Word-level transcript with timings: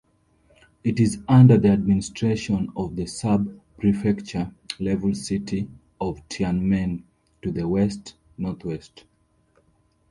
It 0.83 0.99
is 0.99 1.19
under 1.27 1.59
the 1.59 1.67
administration 1.69 2.71
of 2.75 2.95
the 2.95 3.05
sub-prefecture-level 3.05 5.13
city 5.13 5.69
of 5.99 6.27
Tianmen, 6.27 7.03
to 7.43 7.51
the 7.51 7.67
west-northwest. 7.67 9.03